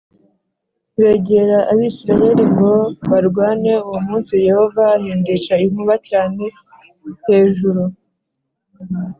begera 1.01 1.57
Abisirayeli 1.71 2.43
ngo 2.51 2.71
barwane 3.09 3.71
Uwo 3.87 3.99
munsi 4.07 4.33
Yehova 4.47 4.83
ahindisha 4.97 5.53
inkuba 5.65 5.95
cyane 6.09 6.43
l 7.07 7.09
hejuru 7.25 7.83